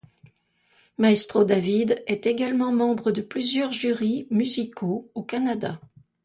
Maestro 0.97 1.43
David 1.43 2.03
est 2.07 2.25
également 2.25 2.71
membre 2.71 3.11
de 3.11 3.21
plusieurs 3.21 3.71
jurys 3.71 4.25
musicaux 4.31 5.11
au 5.13 5.21
Canada. 5.21 5.79